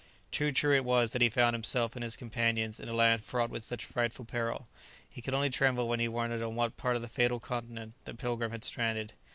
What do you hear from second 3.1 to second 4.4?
fraught with such frightful